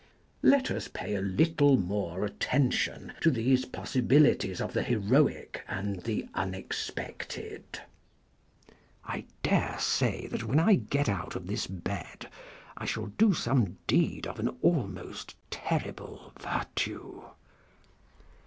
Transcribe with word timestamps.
Let 0.41 0.71
us 0.71 0.87
pay 0.87 1.13
a 1.13 1.21
little 1.21 1.77
more 1.77 2.25
attention 2.25 3.13
to 3.21 3.29
these 3.29 3.65
possibilities 3.65 4.59
[lOl] 4.59 4.69
On 4.69 4.73
Lying 4.73 4.87
in 4.93 4.93
Bed 4.93 4.95
of 4.95 5.01
the 5.03 5.07
heroic 5.21 5.63
and 5.67 6.01
the 6.01 6.27
unexpected. 6.33 7.81
I 9.05 9.25
dare 9.43 9.77
say 9.79 10.25
that 10.25 10.43
when 10.45 10.59
I 10.59 10.73
get 10.73 11.07
out 11.07 11.35
of 11.35 11.45
this 11.45 11.67
bed 11.67 12.27
I 12.75 12.85
shall 12.85 13.11
do 13.19 13.35
some 13.35 13.77
deed 13.85 14.25
of 14.25 14.39
an 14.39 14.49
almost 14.63 15.35
terrible 15.51 16.33
virtue. 16.39 17.23